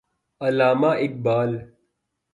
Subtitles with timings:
[0.41, 1.51] Allama Iqbal